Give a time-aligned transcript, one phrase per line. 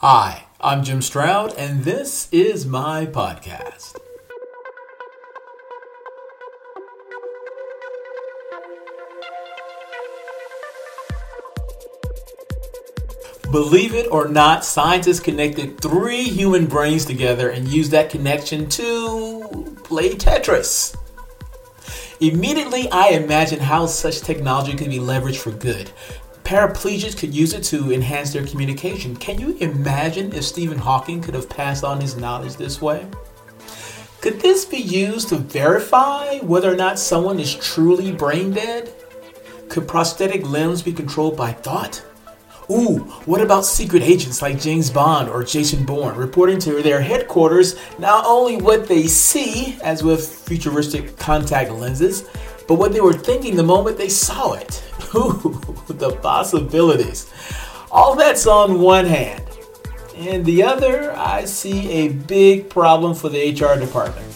[0.00, 3.96] Hi, I'm Jim Stroud, and this is my podcast.
[13.50, 19.76] Believe it or not, scientists connected three human brains together and used that connection to
[19.82, 20.96] play Tetris.
[22.20, 25.90] Immediately, I imagine how such technology could be leveraged for good.
[26.48, 29.14] Paraplegics could use it to enhance their communication.
[29.14, 33.06] Can you imagine if Stephen Hawking could have passed on his knowledge this way?
[34.22, 38.90] Could this be used to verify whether or not someone is truly brain dead?
[39.68, 42.02] Could prosthetic limbs be controlled by thought?
[42.70, 47.78] Ooh, what about secret agents like James Bond or Jason Bourne reporting to their headquarters
[47.98, 52.24] not only what they see, as with futuristic contact lenses,
[52.68, 54.84] but what they were thinking the moment they saw it?
[55.14, 55.58] Ooh,
[55.88, 57.32] the possibilities.
[57.90, 59.42] All that's on one hand.
[60.14, 64.26] And the other, I see a big problem for the HR department.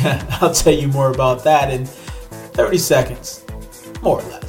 [0.42, 3.44] I'll tell you more about that in 30 seconds,
[4.02, 4.47] more or less.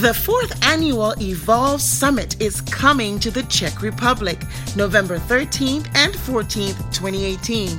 [0.00, 4.40] The fourth annual Evolve Summit is coming to the Czech Republic
[4.74, 7.78] November 13th and 14th, 2018.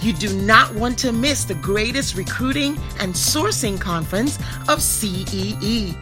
[0.00, 4.38] You do not want to miss the greatest recruiting and sourcing conference
[4.70, 5.92] of CEE.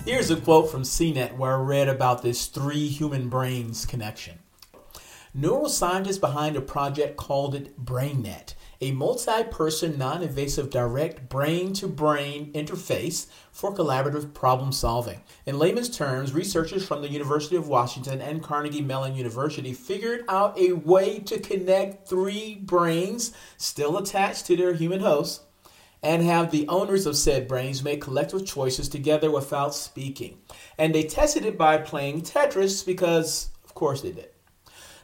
[0.05, 4.39] Here's a quote from CNET where I read about this three human brains connection.
[5.37, 11.87] Neuroscientists behind a project called it BrainNet, a multi person, non invasive, direct brain to
[11.87, 15.21] brain interface for collaborative problem solving.
[15.45, 20.57] In layman's terms, researchers from the University of Washington and Carnegie Mellon University figured out
[20.59, 25.43] a way to connect three brains still attached to their human hosts
[26.03, 30.37] and have the owners of said brains make collective choices together without speaking.
[30.77, 34.29] And they tested it by playing Tetris because, of course, they did.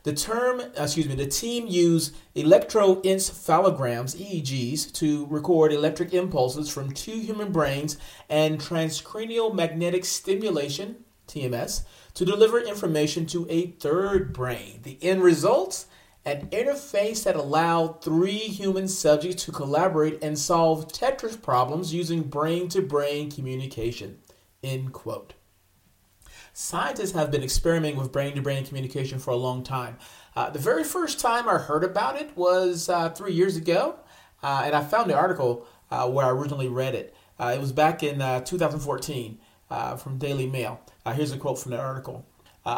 [0.04, 7.18] The term, excuse me, the team used electroencephalograms, EEGs, to record electric impulses from two
[7.18, 7.98] human brains
[8.30, 11.84] and transcranial magnetic stimulation, TMS,
[12.16, 14.82] to deliver information to a third brain.
[14.84, 15.86] The end result?
[16.26, 22.68] An interface that allowed three human subjects to collaborate and solve Tetris problems using brain
[22.70, 24.20] to brain communication.
[24.62, 25.34] End quote.
[26.56, 29.98] Scientists have been experimenting with brain to brain communication for a long time.
[30.36, 33.96] Uh, the very first time I heard about it was uh, three years ago,
[34.44, 37.16] uh, and I found the article uh, where I originally read it.
[37.40, 39.40] Uh, it was back in uh, 2014
[39.98, 40.80] from Daily Mail.
[41.16, 42.24] here's a quote from the article.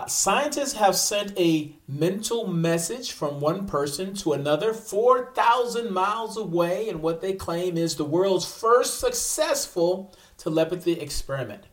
[0.08, 7.02] scientists have sent a mental message from one person to another 4,000 miles away in
[7.02, 11.66] what they claim is the world's first successful telepathy experiment.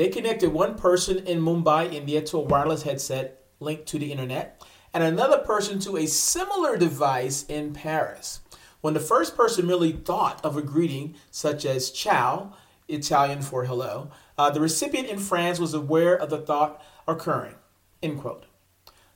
[0.00, 4.66] They connected one person in Mumbai, India to a wireless headset linked to the internet,
[4.94, 8.40] and another person to a similar device in Paris.
[8.80, 12.54] When the first person merely thought of a greeting such as ciao,
[12.88, 17.56] Italian for hello, uh, the recipient in France was aware of the thought occurring.
[18.02, 18.46] End quote.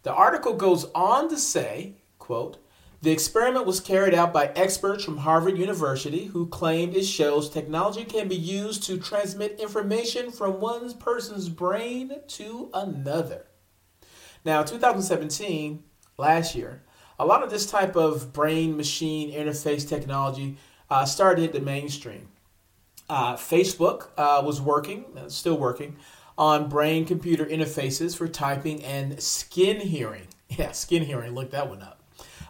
[0.02, 2.58] The article goes on to say, quote,
[3.04, 8.02] the experiment was carried out by experts from Harvard University who claimed it shows technology
[8.02, 13.44] can be used to transmit information from one person's brain to another.
[14.42, 15.84] Now, 2017,
[16.16, 16.82] last year,
[17.18, 20.56] a lot of this type of brain machine interface technology
[20.88, 22.28] uh, started hit the mainstream.
[23.10, 25.98] Uh, Facebook uh, was working, uh, still working,
[26.38, 30.28] on brain computer interfaces for typing and skin hearing.
[30.56, 32.03] Yeah, skin hearing, look that one up.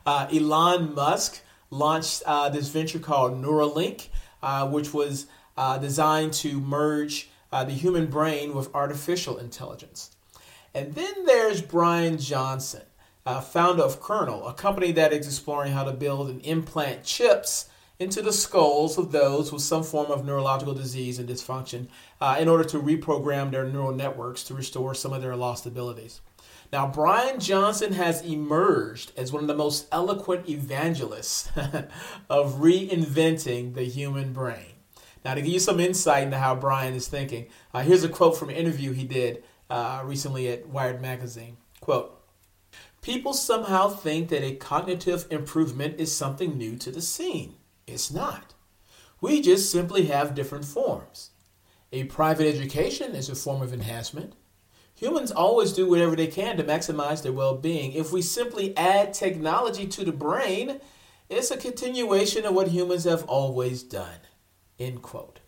[0.07, 1.41] Uh, Elon Musk
[1.71, 4.09] launched uh, this venture called Neuralink,
[4.43, 10.11] uh, which was uh, designed to merge uh, the human brain with artificial intelligence.
[10.75, 12.83] And then there's Bryan Johnson,
[13.25, 17.69] uh, founder of Kernel, a company that is exploring how to build and implant chips
[17.99, 21.87] into the skulls of those with some form of neurological disease and dysfunction
[22.41, 26.21] in order to reprogram their neural networks to restore some of their lost abilities.
[26.75, 31.49] Now, Bryan Johnson has emerged as one of the most eloquent evangelists
[32.29, 34.73] of reinventing the human brain.
[35.25, 38.37] Now, to give you some insight into how Bryan is thinking, uh, here's a quote
[38.37, 41.59] from an interview he did uh, recently at Wired Magazine.
[41.81, 42.21] Quote,
[43.03, 47.55] People somehow think that a cognitive improvement is something new to the scene.
[47.87, 48.53] It's not.
[49.21, 51.31] We just simply have different forms.
[51.93, 54.35] A private education is a form of enhancement.
[54.95, 57.93] Humans always do whatever they can to maximize their well being.
[57.93, 60.81] If we simply add technology to the brain,
[61.29, 64.21] it's a continuation of what humans have always done.
[64.79, 65.41] End quote.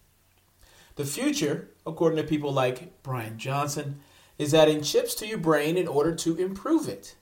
[0.97, 4.01] The future, according to people like Bryan Johnson,
[4.39, 7.15] is adding chips to your brain in order to improve it.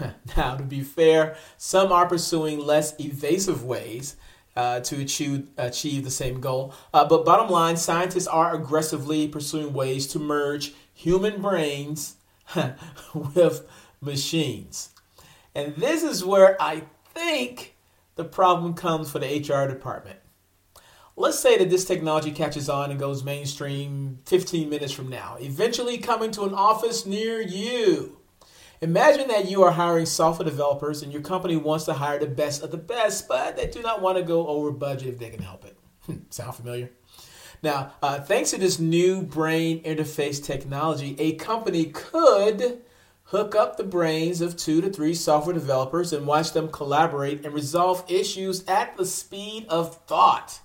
[0.36, 4.16] now, to be fair, some are pursuing less evasive ways
[4.56, 6.74] uh, to achieve, achieve the same goal.
[6.92, 12.16] Uh, but bottom line, scientists are aggressively pursuing ways to merge human brains
[13.14, 13.66] with
[14.00, 14.90] machines.
[15.54, 16.82] And this is where I
[17.14, 17.76] think
[18.16, 20.18] the problem comes for the HR department.
[21.14, 25.98] Let's say that this technology catches on and goes mainstream 15 minutes from now, eventually
[25.98, 28.21] coming to an office near you.
[28.82, 32.64] Imagine that you are hiring software developers and your company wants to hire the best
[32.64, 35.40] of the best, but they do not want to go over budget if they can
[35.40, 35.78] help it.
[36.06, 36.90] Hmm, sound familiar?
[37.62, 42.82] Now, uh, thanks to this new brain interface technology, a company could
[43.26, 47.54] hook up the brains of two to three software developers and watch them collaborate and
[47.54, 50.60] resolve issues at the speed of thought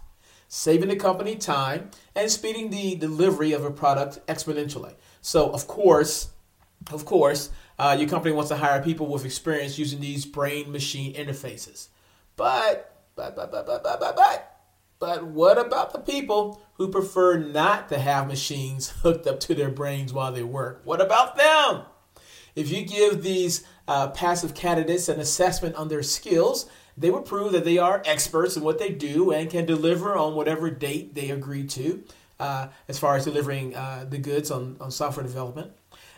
[0.47, 4.95] saving the company time and speeding the delivery of a product exponentially.
[5.21, 6.29] So, of course,
[6.91, 7.49] of course,
[7.79, 11.87] uh, your company wants to hire people with experience using these brain machine interfaces.
[12.35, 14.57] But, but, but, but, but, but, but, but,
[14.99, 19.69] but what about the people who prefer not to have machines hooked up to their
[19.69, 20.81] brains while they work?
[20.83, 21.83] What about them?
[22.55, 27.51] If you give these uh, passive candidates an assessment on their skills, they will prove
[27.51, 31.29] that they are experts in what they do and can deliver on whatever date they
[31.29, 32.03] agree to
[32.39, 35.71] uh, as far as delivering uh, the goods on, on software development.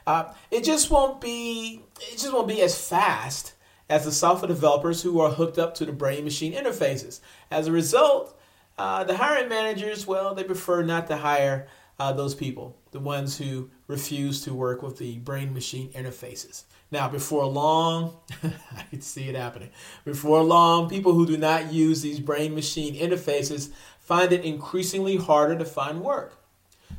[0.10, 3.54] Uh, it just won't be it just won't be as fast
[3.88, 7.20] as the software developers who are hooked up to the brain machine interfaces.
[7.52, 8.36] As a result,
[8.80, 11.68] uh, the hiring managers, well, they prefer not to hire
[12.00, 16.64] uh, those people, the ones who refuse to work with the brain machine interfaces.
[16.90, 19.70] Now, before long, I can see it happening.
[20.06, 23.70] Before long, people who do not use these brain machine interfaces
[24.00, 26.36] find it increasingly harder to find work.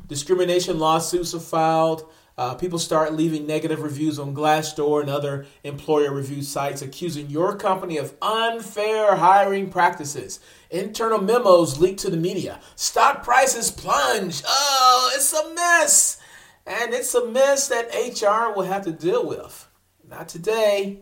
[0.07, 2.09] Discrimination lawsuits are filed.
[2.37, 7.55] Uh, people start leaving negative reviews on Glassdoor and other employer review sites accusing your
[7.55, 10.39] company of unfair hiring practices.
[10.69, 12.59] Internal memos leak to the media.
[12.75, 14.41] Stock prices plunge.
[14.47, 16.17] Oh, it's a mess.
[16.65, 19.67] And it's a mess that HR will have to deal with.
[20.07, 21.01] Not today,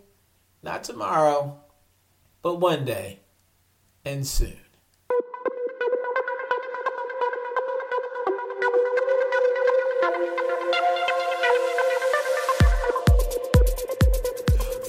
[0.63, 1.59] not tomorrow,
[2.41, 3.19] but one day
[4.05, 4.57] and soon.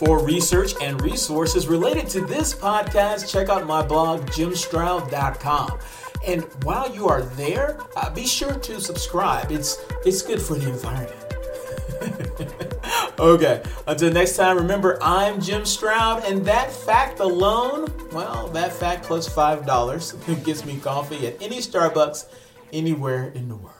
[0.00, 5.79] For research and resources related to this podcast, check out my blog, jimstroud.com.
[6.26, 9.52] And while you are there, uh, be sure to subscribe.
[9.52, 9.76] It's
[10.06, 11.20] it's good for the environment.
[13.20, 19.05] okay, until next time, remember I'm Jim Stroud, and that fact alone, well, that fact
[19.05, 22.25] plus $5 gets me coffee at any Starbucks
[22.73, 23.80] anywhere in the world.